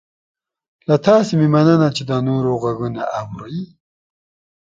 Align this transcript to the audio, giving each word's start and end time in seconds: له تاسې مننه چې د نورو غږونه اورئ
له 0.87 0.95
تاسې 1.07 1.33
مننه 1.53 1.87
چې 1.95 2.03
د 2.09 2.11
نورو 2.27 2.51
غږونه 2.63 3.01
اورئ 3.19 3.59